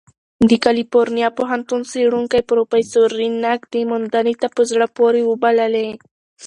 د 0.49 0.51
کلیفورنیا 0.65 1.29
پوهنتون 1.37 1.81
څېړونکی 1.91 2.41
پروفیسر 2.49 3.05
رین 3.19 3.35
نګ 3.45 3.59
دې 3.73 3.81
موندنې 3.91 4.33
ته 4.41 4.47
"په 4.55 4.61
زړه 4.71 4.87
پورې" 4.97 5.21
وبللې. 5.25 5.87